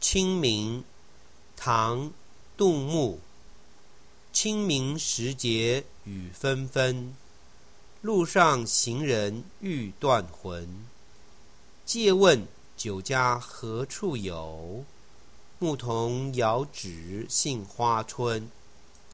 [0.00, 0.82] 清明
[1.54, 2.10] 唐
[2.56, 3.20] 杜牧
[4.32, 7.14] 清明时节雨纷纷
[8.00, 10.86] 路上行人欲断魂。
[11.84, 12.46] 借问
[12.78, 14.84] 酒家何处有？
[15.58, 18.48] 牧童遥指杏花村